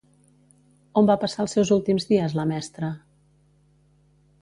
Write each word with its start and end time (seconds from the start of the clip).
On 1.01 1.09
va 1.09 1.17
passar 1.25 1.45
els 1.45 1.53
seus 1.57 1.73
últims 1.77 2.09
dies 2.15 2.37
la 2.41 2.49
mestra? 2.55 2.93